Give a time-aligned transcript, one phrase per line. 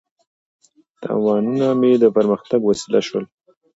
[1.01, 3.25] تاوانونه مې د پرمختګ وسیله شول.